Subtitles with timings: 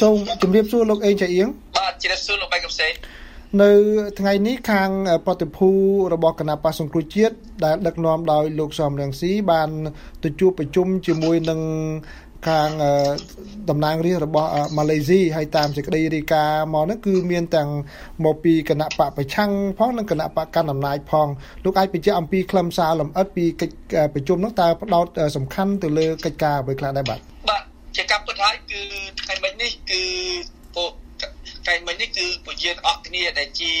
[0.00, 2.88] សូមជម្រាបសួរលោកអេងចាអៀងបាទជម្រាបសួរលោកបៃកំសេ
[3.62, 3.70] នៅ
[4.18, 4.90] ថ្ងៃនេះខាង
[5.26, 5.70] ប្រតិភូ
[6.14, 9.68] របស់គណៈបកសង្គ្រោះជាតិដែលដឹកនាំដោយលោកសំរងស៊ីបាន
[10.24, 11.60] ទៅជួបប្រជុំជាមួយនឹង
[12.48, 12.70] ខាង
[13.70, 17.70] តំណាងរាស្ត្ររបស់ម៉ាឡេស៊ីហើយតាមសេចក្តីរាយការណ៍មកហ្នឹងគឺមានទាំង
[18.24, 21.28] មកពីគណៈបកប្រឆាំងផងនិងគណៈបកកណ្ដាលអំណាចផង
[21.64, 23.76] លោកអាចបញ្ជាក់អំពីខ្លឹមសារលម្អិតពីកិច្ច
[24.14, 25.06] ប្រជុំហ្នឹងតើផ្ដោត
[25.36, 27.20] សំខាន់ទៅលើកិច្ចការអ្វីខ្លះដែរបាទ
[27.50, 27.62] បាទ
[27.96, 28.80] ជាកម្មពិតហើយគឺ
[29.22, 30.04] ថ្ងៃមិញនេះ គឺ
[30.76, 30.92] ពួក
[31.64, 33.72] ថ្ងៃមិញនេះគឺពជាអស់គ្នាដែលជា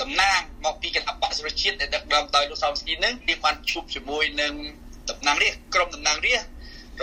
[0.00, 4.52] តំណាងមកពីគណៈបកសុរជាតិដែលដឹកនាំដោយលោកសំស្គីនឹងទីបានជួបជាមួយនឹង
[5.10, 6.50] តំណាងរាស្ត្រក្រុមតំណាងរាស្ត្រ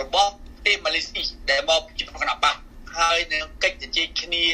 [0.00, 2.56] របស់ប្រទេសម៉ាឡេស៊ីដែលមកជាគណៈបក
[2.98, 4.46] ហើយនៅកិច្ចជជែកគ្នា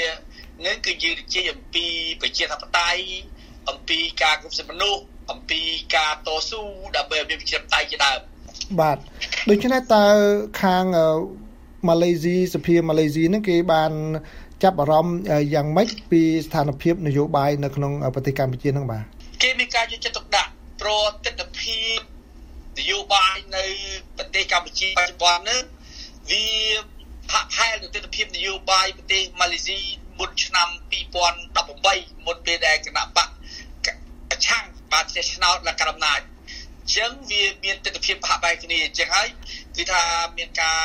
[0.67, 1.87] នឹងគឺយើងជជែកអំពី
[2.23, 3.03] ប្រជាធិបតេយ្យ
[3.71, 5.61] អំពីការគ្រប់សិទ្ធិមនុស្សអំពី
[5.97, 6.61] ការតស៊ូ
[6.97, 8.19] ដើម្បីឲ្យមានប្រជាធិបតេយ្យជាដើម
[8.81, 8.99] បាទ
[9.51, 10.05] ដូច្នេះតើ
[10.63, 10.85] ខាង
[11.87, 13.93] ម៉ាឡេស៊ីសភាម៉ាឡេស៊ីហ្នឹងគេបាន
[14.63, 15.19] ចាប់អារម្មណ៍
[15.55, 19.03] យ៉ាងម៉េចពីស្ថានភាពនយោបាយនៅក្នុងប្រទេសកម្ពុជាហ្នឹងបាទ
[19.43, 20.91] គេមានការយកចិត្តទុកដាក់ប្រ
[21.27, 21.99] តិទិភាព
[22.79, 23.65] នយោបាយនៅ
[24.17, 25.61] ប្រទេសកម្ពុជាបច្ចុប្បន្ននេះ
[26.31, 26.45] វា
[27.33, 29.79] ហាក់ផែលទៅទស្សនវិជ្ជានយោបាយប្រទេសម៉ាឡេស៊ី
[30.19, 30.69] មុនឆ្នាំ
[31.47, 33.29] 2018មុនពេលដែលគណៈបក
[34.31, 36.21] ប្រឆាំងបានចេះឆ្នោតលក្ខណៈអំណាច
[36.97, 39.29] ចឹងវាមានទស្សនវិជ្ជាផាក់បែកគ្នាចឹងហើយ
[39.77, 40.03] គឺថា
[40.39, 40.83] មានការ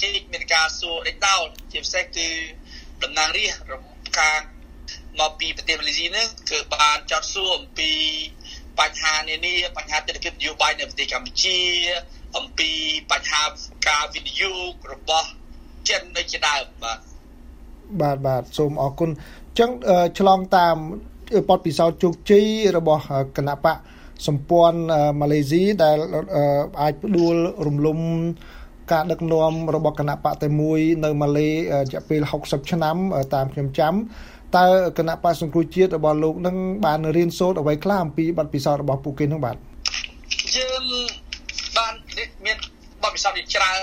[0.00, 2.28] ជែកមានការសួរដេញដោលជាពិសេសគឺ
[3.02, 3.74] តំណាងរាស្ត្រ
[4.18, 4.40] ខាង
[5.20, 7.90] មកពីប្រទេសម៉ាឡេស៊ីនឹងគឺបានចោទសួរអំពី
[8.80, 11.58] បញ្ហានានាបញ្ហាទស្សនវិជ្ជានយោបាយនៅប្រទេសកម្ពុជា
[12.36, 12.70] អំពី
[13.12, 13.42] បញ្ហា
[13.88, 15.28] ការវិនិយោគរបស់
[15.88, 16.98] ចិននៅជាដើមបាទ
[18.00, 19.70] បាទបាទសូមអរគុណអញ្ចឹង
[20.18, 20.76] ឆ្លងតាម
[21.48, 23.02] បទពិសោធន៍ជោគជ័យរបស់
[23.36, 23.76] គណៈបក
[24.26, 24.78] សម្ព័ន្ធ
[25.20, 25.98] ម៉ាឡេស៊ីដែល
[26.80, 27.34] អាចផ្ដួល
[27.66, 27.98] រំលំ
[28.92, 31.54] ការដឹកនាំរបស់គណៈបកតែមួយនៅម៉ាឡេរ
[31.92, 32.96] យៈពេល60ឆ្នាំ
[33.34, 33.94] តាមខ្ញុំចាំ
[34.56, 34.66] តើ
[34.98, 39.56] គណៈបកសង្គ្រោះជាតិរបស់លោកនឹងបានរៀនសូត្រអ្វីខ្លះអំពីបទពិសោធន៍របស់ពួកគេនឹងបាទ
[40.56, 40.82] យើង
[41.76, 41.94] បាន
[42.44, 42.56] មាន
[43.02, 43.80] បទពិសោធន៍ជាច្រើន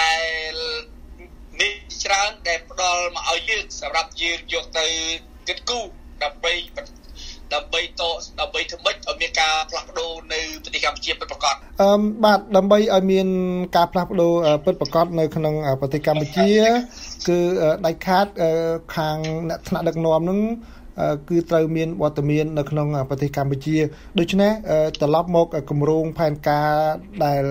[0.00, 0.14] ដែ
[0.52, 0.54] ល
[1.60, 1.74] មាន
[2.04, 4.86] ច្រើនដែលផ្ដល់មកឲ្យយើងសម្រាប់យើងយកទៅ
[5.48, 5.84] គិតគូរ
[6.22, 6.52] ដើម្បី
[7.54, 8.02] ដើម្បីត
[8.40, 13.26] ដើម្បីធ្វើម៉េចឲ្យមានការផ្លាស់ប្ដូរនៅប្រទេសកម្ពុជាពិតប្រាកដអឺបាទដើម្បីឲ្យមាន
[13.76, 14.32] ការផ្លាស់ប្ដូរ
[14.64, 16.50] ពិតប្រាកដនៅក្នុងប្រទេសកម្ពុជា
[17.28, 17.38] គឺ
[17.86, 18.26] ដាច់ខាត
[18.96, 19.16] ខាង
[19.48, 20.40] អ្នកថ្នាក់ដឹកនាំនឹង
[21.28, 23.76] គឺត្រូវមានវត្តមាននៅក្នុងប្រទេសកម្ពុជា
[24.18, 24.52] ដូច្នេះ
[25.00, 26.70] ត្រឡប់មកគម្រោងផែនការ
[27.24, 27.44] ដែល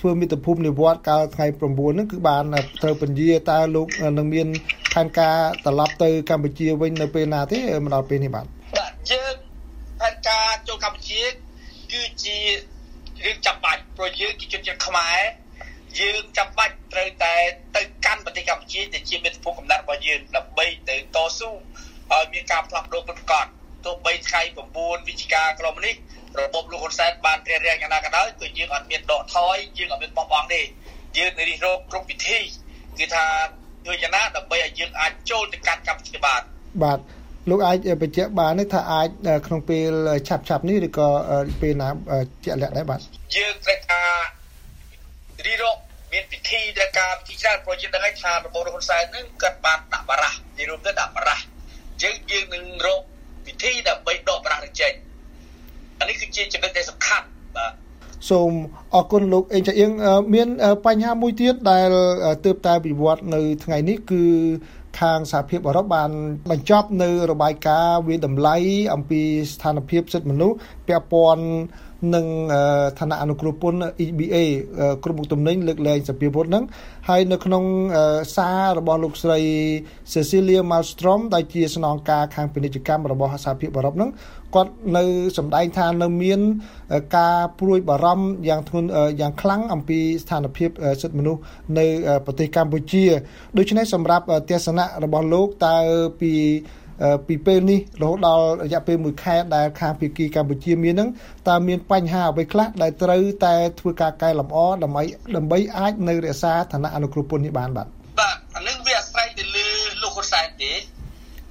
[0.00, 2.44] ធ្វើមិត្តភូមិនិវត្តកាលថ្ងៃ9ហ្នឹងគឺបាន
[2.82, 3.86] ត្រូវពន្យាតើលោក
[4.18, 4.46] នឹងមាន
[4.94, 8.63] ផែនការត្រឡប់ទៅកម្ពុជាវិញនៅពេលណាទេមកដល់ពេលនេះបាទយើងផែនការ
[11.14, 12.38] ចូលកម្ពុជាគឺជា
[13.24, 15.20] រឿងចាំបាច់ព្រោះយើងជាជនជាតិខ្មែរ
[15.98, 17.34] យើងចាំបាច់ត្រូវតែ
[17.76, 21.50] ទៅកាន់ប្រទេសកម្ពុជាដែលជាមាតុភូមិកំណត់របស់យើងដើម្បីទៅតស៊ូ
[22.12, 23.46] ឲ្យមានការផ្លាស់ប្ដូរពិតប្រាកដ
[23.84, 24.40] ទោះបីថ្ងៃ
[24.74, 25.94] 9វិច្ឆិកាក្រុមនេះ
[26.40, 30.62] របបលោកហ៊ុនសែនបានព្រះរាជយ៉ាងណាក៏ដោយគឺយើងអត់មានដកថយយើងអត់មានបោះបង់ទេ
[31.18, 32.38] យើងរិះរោបគ្រប់វិធី
[32.98, 33.26] គឺថា
[33.84, 36.40] ធ្វើយ៉ាងណាដើម្បីឲ្យយើងអាចចូលទៅកាន់កម្ពុជាបាន
[36.82, 36.98] បាទ
[37.50, 39.08] លោកអាចបញ្ជាក់បានទេថាអាច
[39.46, 39.90] ក្នុងពេល
[40.28, 41.08] ឆាប់ឆាប់នេះឬក៏
[41.60, 41.88] ពេលណា
[42.44, 43.00] ជាក់លាក់ដែរបាទ
[43.36, 44.10] យើងត្រូវការ
[45.46, 45.76] រីរក
[46.12, 51.38] មានពិធីត្រូវការពិធីច្រើនព្រោះយើងដឹងថារបបហ៊ុនសែននឹងគាត់បានដាក់បារះនិរុបទៅដាក់បារះ
[52.02, 53.00] យើងយើងនឹងរក
[53.46, 54.92] ពិធីដើម្បីដកបារះទៅចេញ
[55.98, 57.72] អានេះគឺជាចំណុចដែលសំខាន់បាទ
[58.30, 58.50] សូម
[58.94, 59.90] អរគុណលោកអេងចាអៀង
[60.34, 60.48] មាន
[60.86, 61.88] បញ្ហាមួយទៀតដែល
[62.44, 64.22] ទើបតែវិវត្តនៅថ្ងៃនេះគឺ
[65.00, 66.10] ខាងសហភាពអឺរ៉ុបបាន
[66.50, 68.56] បញ្ចប់នៅរបាយការណ៍វិតម្លៃ
[68.94, 69.22] អំពី
[69.52, 70.56] ស្ថានភាពសិទ្ធិមនុស្ស
[70.88, 71.44] ពាក់ព័ន្ធ
[72.14, 72.26] និង
[72.98, 74.36] ឋានៈអនុគ្រោះពន្ធ EBA
[75.04, 76.64] គ្រប់មុខទំនិញលើកលែងសភាវុធហ្នឹង
[77.08, 77.64] ហើយនៅក្នុង
[78.36, 79.38] សាររបស់លោកស្រី
[80.12, 84.10] Cecilia Malmstrom ដែលជាស្នងការខាងពាណិជ្ជកម្មរបស់សហភាពអឺរ៉ុបហ្នឹង
[84.54, 85.04] គាត់នៅ
[85.38, 86.40] សម្ដែងថានៅមាន
[87.16, 88.88] ការព្រួយបារម្ភយ៉ាងធ្ងន់
[89.20, 90.70] យ៉ាងខ្លាំងអំពីស្ថានភាព
[91.02, 91.40] សិទ្ធិមនុស្ស
[91.78, 91.86] នៅ
[92.26, 93.04] ប្រទេសកម្ពុជា
[93.58, 95.76] ដូច្នេះសម្រាប់ទស្សនៈរបស់លោកតើ
[96.20, 96.32] ពី
[97.26, 101.08] ពីពេលនេះរហូតដល់រយៈពេល1ខែដែលខាងភាគីកម្ពុជាមានហ្នឹង
[101.48, 105.02] តើមានបញ្ហាអ្វីខ្លះដែលត្រូវតែធ្វើការកែលម្អដើម្បី
[105.36, 107.86] ដើម្បីអាចនៅរក្សាឋានៈអនុគ្រោះពន្ធនេះបានបាទ
[108.20, 109.66] បាទអានឹងវាអាស្រ័យទៅលើ
[110.02, 110.72] លោកហ៊ុនសែនទេ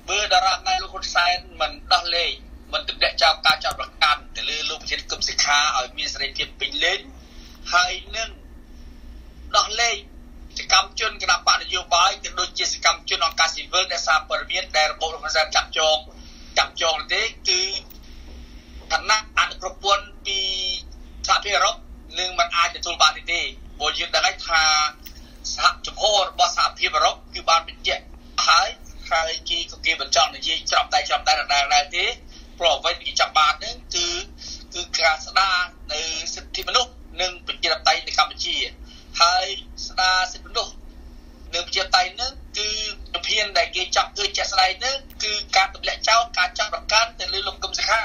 [0.10, 2.32] បើតារាណៃលោកហ៊ុនសែនមិនដោះលែង
[2.74, 7.00] មិនទម្លាក់ចោលការចោទប្រកាន់ទៅលើលោកប្រធានគឹមសិក្ខាឲ្យមានសេរីភាពពេញលេញ
[7.74, 8.30] ហើយនឹង
[9.58, 9.98] ដោះលែង
[10.60, 15.98] សកម្មជនគណៈបកនយោបាយក៏ដូចជាសកម្មជនអង្គការស៊ីវិលដែលសារព័ត៌មានដែលរបបលោកហ៊ុនសែនចាប់ចង
[17.04, 17.62] ចាប់ចងទេគឺ
[18.92, 20.40] ឋានៈអនុប្រពន្ធពី
[21.28, 21.76] សហភាពអឺរ៉ុប
[22.20, 23.42] នឹងមិនអាចទទួលបានទេ
[23.78, 24.64] ព្រោះយើងដឹងហើយថា
[25.54, 28.04] សហជំហររបស់សហភាពអឺរ៉ុបគឺបានបញ្ជាក់
[29.86, 32.06] គេបញ្ចង់និយាយច្រំតែច្រំតែដដែលដែរទេ
[32.60, 34.08] ព្រោះអ្វីគេចាប់បានហ្នឹងគឺ
[34.74, 35.58] គឺការស្ដារ
[35.94, 36.02] នៅ
[36.36, 36.92] សិទ្ធិមនុស្ស
[37.22, 38.56] និងប្រជាធិបតេយ្យនៅកម្ពុជា
[39.22, 39.46] ហើយ
[39.88, 40.74] ស្ដារសិទ្ធិមនុស្ស
[41.54, 42.70] នៅប្រជាធិបតេយ្យហ្នឹងគឺ
[43.14, 48.02] ប្រធានដែលគេចាប់គឺជាក់ស្ដែងហ្នឹង គឺការទម្លាក់ចោលការចាប់ប្រកាន់ទៅលើលោកកឹមសុខា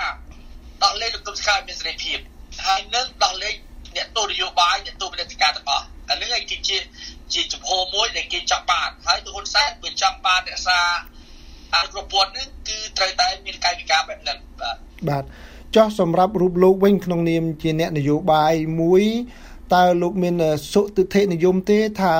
[0.83, 2.19] ដោះលែងលោកកឹមសុខាមានសេរីភាព
[2.67, 3.55] ហើយនឹងដោះលែង
[3.97, 6.79] អ្នកទោសនយោបាយអ្នកទោសវិនិច្ឆ័យទាំងអស់អានេះឯងគឺជា
[7.35, 10.81] ជាចំហមួយដែលគេចាប់បានហើយទុហ៊ុនសែនវាចាំបានរក្សា
[11.75, 14.77] អាប្រព័ន្ធនេះគឺត្រូវតែមានកាយវិការបែបហ្នឹងបាទ
[15.09, 15.25] បាទ
[15.77, 19.05] ចោះសម្រាប់រូបលោកវិញក្នុងនាមជាអ្នកនយោបាយមួយ
[19.75, 20.35] តើលោកមាន
[20.73, 22.15] សុទិដ្ឋិនិយមទេ ថា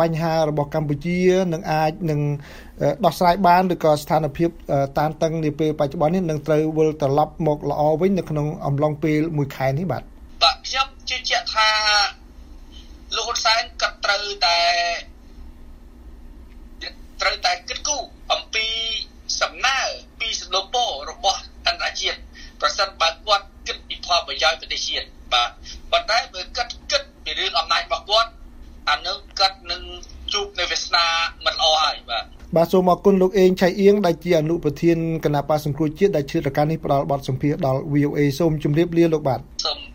[0.00, 1.18] បញ្ហារបស់កម្ពុជា
[1.52, 2.20] នឹងអាចនឹង
[3.04, 4.50] ដោះស្រាយបានឬក៏ស្ថានភាព
[4.98, 10.02] តានតឹងនាពេលបច្ចុប្បន្ននេះនឹងត្រូវវិលត្រឡប់មកល្អវិញនៅក្នុងអំឡុងពេលមួយខែនេះបាទ
[10.42, 11.68] បាទខ្ញុំជឿជាក់ថា
[13.16, 14.58] លោកហ៊ុនសែនក៏ត្រូវតែ
[17.20, 18.02] ត្រូវតែគិតគូរ
[18.32, 18.66] អំពី
[19.40, 19.78] សំណើ
[20.20, 22.18] ពីសំណពររបស់អន្តរជាតិ
[22.60, 25.50] ប្រសិនបើគាត់គិតពីផលប្រយោជន៍ប្រទេសជាតិបាទ
[25.92, 28.30] ប៉ុន្តែបើគិតគិតពីរឿងអំណាចរបស់គាត់
[28.88, 29.82] អានឹងគាត់នឹង
[30.32, 31.04] ជួបនៅវាសនា
[31.44, 31.96] មិនល្អហើយ
[32.56, 39.89] បាទបាទសូមអរគុណលោកអេងឆៃអៀងដែលជាអនុប្រធានគណៈបកសង្គ្រោះជាតិដែលជ្រាបរការនេះផ្ដល់បទសម្ភាសន៍ដល់ VOA សូមជម្រាបលាលោកបាទសូម